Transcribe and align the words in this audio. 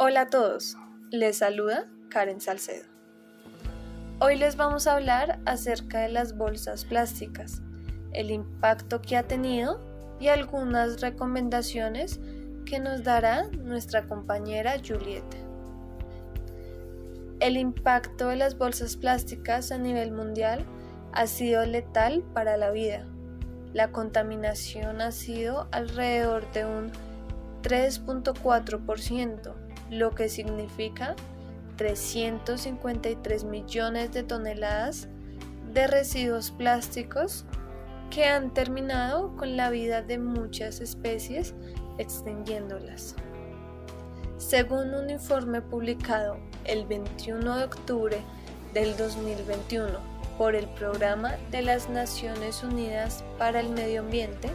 Hola 0.00 0.20
a 0.20 0.30
todos, 0.30 0.76
les 1.10 1.38
saluda 1.38 1.88
Karen 2.08 2.40
Salcedo. 2.40 2.84
Hoy 4.20 4.36
les 4.36 4.54
vamos 4.54 4.86
a 4.86 4.94
hablar 4.94 5.40
acerca 5.44 5.98
de 5.98 6.08
las 6.08 6.36
bolsas 6.36 6.84
plásticas, 6.84 7.62
el 8.12 8.30
impacto 8.30 9.02
que 9.02 9.16
ha 9.16 9.24
tenido 9.24 9.80
y 10.20 10.28
algunas 10.28 11.00
recomendaciones 11.00 12.20
que 12.64 12.78
nos 12.78 13.02
dará 13.02 13.48
nuestra 13.48 14.06
compañera 14.06 14.76
Julieta. 14.78 15.36
El 17.40 17.56
impacto 17.56 18.28
de 18.28 18.36
las 18.36 18.56
bolsas 18.56 18.96
plásticas 18.96 19.72
a 19.72 19.78
nivel 19.78 20.12
mundial 20.12 20.64
ha 21.12 21.26
sido 21.26 21.66
letal 21.66 22.22
para 22.34 22.56
la 22.56 22.70
vida. 22.70 23.04
La 23.74 23.90
contaminación 23.90 25.00
ha 25.00 25.10
sido 25.10 25.66
alrededor 25.72 26.48
de 26.52 26.66
un 26.66 26.92
3.4%, 27.62 29.67
lo 29.90 30.14
que 30.14 30.28
significa 30.28 31.14
353 31.76 33.44
millones 33.44 34.12
de 34.12 34.22
toneladas 34.24 35.08
de 35.72 35.86
residuos 35.86 36.50
plásticos 36.50 37.44
que 38.10 38.24
han 38.24 38.52
terminado 38.52 39.36
con 39.36 39.56
la 39.56 39.70
vida 39.70 40.02
de 40.02 40.18
muchas 40.18 40.80
especies 40.80 41.54
extinguiéndolas. 41.98 43.14
Según 44.38 44.94
un 44.94 45.10
informe 45.10 45.60
publicado 45.60 46.38
el 46.64 46.86
21 46.86 47.58
de 47.58 47.64
octubre 47.64 48.18
del 48.72 48.96
2021 48.96 49.98
por 50.38 50.54
el 50.54 50.68
Programa 50.68 51.34
de 51.50 51.62
las 51.62 51.88
Naciones 51.88 52.62
Unidas 52.62 53.24
para 53.36 53.60
el 53.60 53.70
Medio 53.70 54.00
Ambiente, 54.00 54.48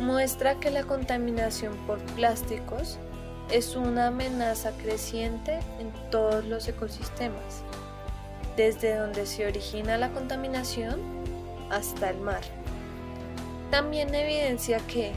muestra 0.00 0.58
que 0.60 0.70
la 0.70 0.84
contaminación 0.84 1.74
por 1.86 1.98
plásticos 2.14 2.98
es 3.50 3.76
una 3.76 4.08
amenaza 4.08 4.72
creciente 4.72 5.60
en 5.78 5.92
todos 6.10 6.44
los 6.44 6.66
ecosistemas, 6.66 7.62
desde 8.56 8.96
donde 8.96 9.26
se 9.26 9.46
origina 9.46 9.98
la 9.98 10.10
contaminación 10.10 11.00
hasta 11.70 12.10
el 12.10 12.18
mar. 12.18 12.42
También 13.70 14.14
evidencia 14.14 14.78
que, 14.86 15.12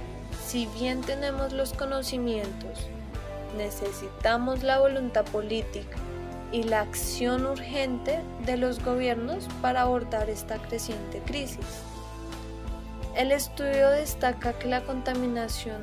si 0.46 0.68
bien 0.80 1.02
tenemos 1.02 1.54
los 1.54 1.74
conocimientos, 1.74 2.88
necesitamos 3.58 4.64
la 4.64 4.80
voluntad 4.80 5.26
política 5.26 5.98
y 6.52 6.64
la 6.64 6.82
acción 6.82 7.46
urgente 7.46 8.20
de 8.46 8.58
los 8.58 8.84
gobiernos 8.84 9.48
para 9.62 9.82
abordar 9.82 10.30
esta 10.30 10.58
creciente 10.58 11.20
crisis. 11.20 11.66
El 13.16 13.32
estudio 13.32 13.90
destaca 13.90 14.54
que 14.54 14.68
la 14.68 14.82
contaminación 14.82 15.82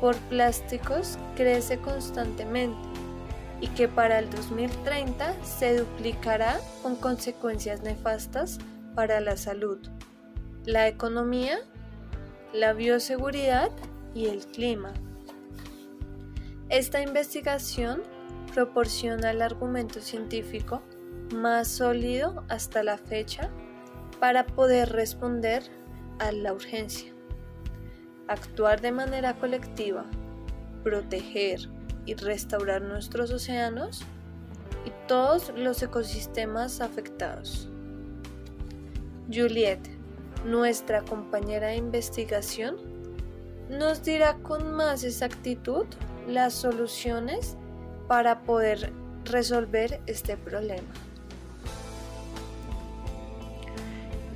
por 0.00 0.16
plásticos 0.28 1.18
crece 1.36 1.78
constantemente 1.78 2.78
y 3.60 3.68
que 3.68 3.88
para 3.88 4.18
el 4.18 4.28
2030 4.30 5.34
se 5.42 5.78
duplicará 5.78 6.58
con 6.82 6.96
consecuencias 6.96 7.82
nefastas 7.82 8.58
para 8.94 9.20
la 9.20 9.36
salud, 9.36 9.78
la 10.64 10.88
economía, 10.88 11.58
la 12.52 12.72
bioseguridad 12.72 13.70
y 14.14 14.26
el 14.26 14.46
clima. 14.46 14.92
Esta 16.68 17.00
investigación 17.00 18.02
proporciona 18.52 19.30
el 19.30 19.40
argumento 19.40 20.00
científico 20.00 20.82
más 21.34 21.68
sólido 21.68 22.44
hasta 22.48 22.82
la 22.82 22.98
fecha 22.98 23.50
para 24.20 24.46
poder 24.46 24.90
responder 24.90 25.62
a 26.18 26.32
la 26.32 26.52
urgencia 26.52 27.15
actuar 28.28 28.80
de 28.80 28.92
manera 28.92 29.34
colectiva, 29.34 30.04
proteger 30.82 31.68
y 32.04 32.14
restaurar 32.14 32.82
nuestros 32.82 33.30
océanos 33.30 34.02
y 34.84 34.90
todos 35.08 35.52
los 35.56 35.82
ecosistemas 35.82 36.80
afectados. 36.80 37.68
Juliet, 39.32 39.80
nuestra 40.44 41.02
compañera 41.02 41.68
de 41.68 41.76
investigación, 41.76 42.76
nos 43.68 44.04
dirá 44.04 44.34
con 44.42 44.72
más 44.74 45.02
exactitud 45.02 45.86
las 46.28 46.54
soluciones 46.54 47.56
para 48.06 48.42
poder 48.42 48.92
resolver 49.24 50.00
este 50.06 50.36
problema. 50.36 51.05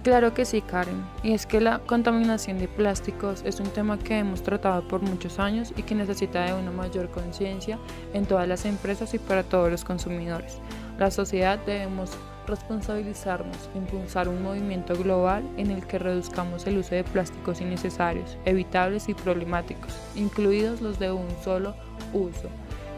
Claro 0.03 0.33
que 0.33 0.47
sí, 0.47 0.63
Karen. 0.63 1.05
Y 1.23 1.35
es 1.35 1.45
que 1.45 1.61
la 1.61 1.81
contaminación 1.81 2.59
de 2.59 2.69
plásticos 2.69 3.43
es 3.45 3.61
un 3.61 3.67
tema 3.67 3.99
que 3.99 4.19
hemos 4.19 4.43
tratado 4.43 4.89
por 4.89 5.03
muchos 5.03 5.39
años 5.39 5.75
y 5.77 5.83
que 5.83 5.95
necesita 5.95 6.47
de 6.47 6.55
una 6.55 6.71
mayor 6.71 7.11
conciencia 7.11 7.79
en 8.15 8.25
todas 8.25 8.49
las 8.49 8.65
empresas 8.65 9.13
y 9.13 9.19
para 9.19 9.43
todos 9.43 9.71
los 9.71 9.85
consumidores. 9.85 10.59
La 10.99 11.11
sociedad 11.11 11.59
debemos 11.67 12.13
responsabilizarnos, 12.47 13.57
impulsar 13.75 14.27
un 14.29 14.43
movimiento 14.43 14.97
global 14.97 15.45
en 15.59 15.71
el 15.71 15.87
que 15.87 15.99
reduzcamos 15.99 16.67
el 16.67 16.79
uso 16.79 16.95
de 16.95 17.05
plásticos 17.05 17.61
innecesarios, 17.61 18.39
evitables 18.47 19.09
y 19.11 19.15
problemáticos, 19.15 19.93
incluidos 20.17 20.81
los 20.81 20.99
de 20.99 21.13
un 21.13 21.29
solo 21.45 21.75
uso, 22.15 22.49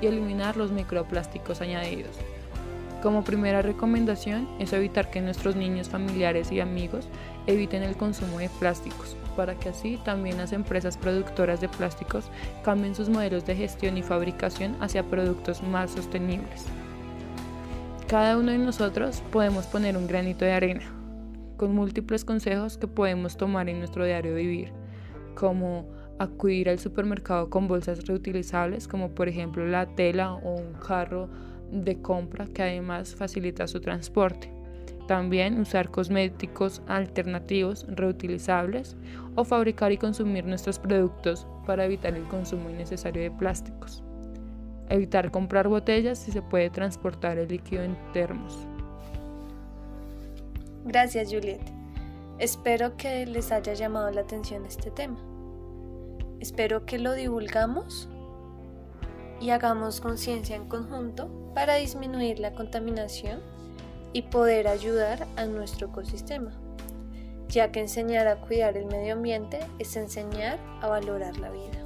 y 0.01 0.07
eliminar 0.07 0.57
los 0.57 0.71
microplásticos 0.71 1.61
añadidos. 1.61 2.17
Como 3.03 3.25
primera 3.25 3.63
recomendación 3.63 4.47
es 4.61 4.73
evitar 4.73 5.11
que 5.11 5.21
nuestros 5.21 5.57
niños, 5.57 5.89
familiares 5.89 6.53
y 6.53 6.61
amigos 6.61 7.09
eviten 7.49 7.83
el 7.83 7.97
consumo 7.97 8.39
de 8.39 8.49
plásticos, 8.61 9.17
para 9.37 9.57
que 9.57 9.71
así 9.71 9.99
también 10.05 10.39
las 10.39 10.53
empresas 10.53 10.97
productoras 10.97 11.61
de 11.61 11.69
plásticos 11.69 12.31
cambien 12.63 12.95
sus 12.95 13.09
modelos 13.09 13.45
de 13.45 13.57
gestión 13.57 13.99
y 13.99 14.03
fabricación 14.03 14.77
hacia 14.81 15.03
productos 15.03 15.65
más 15.65 15.91
sostenibles. 15.91 16.67
Cada 18.07 18.39
uno 18.39 18.53
de 18.53 18.59
nosotros 18.59 19.21
podemos 19.33 19.67
poner 19.67 19.97
un 19.97 20.07
granito 20.07 20.45
de 20.45 20.53
arena, 20.53 20.85
con 21.57 21.75
múltiples 21.75 22.25
consejos 22.25 22.79
que 22.79 22.87
podemos 22.87 23.37
tomar 23.37 23.69
en 23.69 23.81
nuestro 23.81 24.05
diario 24.05 24.37
vivir, 24.37 24.73
como 25.35 25.91
acudir 26.21 26.69
al 26.69 26.79
supermercado 26.79 27.51
con 27.51 27.67
bolsas 27.67 28.07
reutilizables, 28.07 28.87
como 28.87 29.11
por 29.11 29.29
ejemplo 29.29 29.67
la 29.67 29.87
tela 29.87 30.35
o 30.35 30.55
un 30.55 30.75
jarro 30.75 31.29
de 31.73 32.01
compra 32.01 32.47
que 32.47 32.63
además 32.63 33.17
facilita 33.17 33.67
su 33.67 33.81
transporte. 33.81 34.53
También 35.09 35.59
usar 35.59 35.91
cosméticos 35.91 36.81
alternativos 36.87 37.87
reutilizables 37.89 38.97
o 39.35 39.45
fabricar 39.45 39.91
y 39.91 39.99
consumir 39.99 40.45
nuestros 40.45 40.79
productos 40.79 41.47
para 41.67 41.85
evitar 41.85 42.15
el 42.15 42.25
consumo 42.29 42.71
innecesario 42.71 43.23
de 43.23 43.31
plásticos. 43.31 44.05
Evitar 44.89 45.31
comprar 45.31 45.69
botellas 45.69 46.19
si 46.19 46.31
se 46.31 46.43
puede 46.43 46.71
transportar 46.71 47.39
el 47.39 47.49
líquido 47.49 47.83
en 47.83 47.97
termos. 48.13 48.67
Gracias 50.85 51.33
Juliet. 51.33 51.63
Espero 52.39 52.97
que 52.97 53.27
les 53.27 53.53
haya 53.53 53.75
llamado 53.75 54.11
la 54.11 54.23
atención 54.23 54.67
este 54.67 54.91
tema. 54.91 55.19
Espero 56.41 56.85
que 56.85 56.99
lo 56.99 57.13
divulgamos 57.15 58.09
y 59.43 59.51
hagamos 59.51 60.01
conciencia 60.01 60.55
en 60.55 60.69
conjunto 60.69 61.29
para 61.53 61.75
disminuir 61.75 62.39
la 62.39 62.53
contaminación 62.53 63.41
y 64.13 64.23
poder 64.23 64.69
ayudar 64.69 65.27
a 65.37 65.47
nuestro 65.47 65.89
ecosistema, 65.89 66.53
ya 67.49 67.73
que 67.73 67.81
enseñar 67.81 68.29
a 68.29 68.37
cuidar 68.37 68.77
el 68.77 68.87
medio 68.87 69.15
ambiente 69.15 69.59
es 69.81 69.97
enseñar 69.97 70.61
a 70.81 70.87
valorar 70.87 71.39
la 71.39 71.51
vida. 71.51 71.82